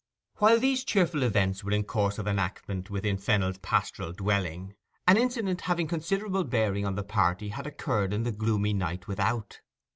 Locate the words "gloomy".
8.31-8.73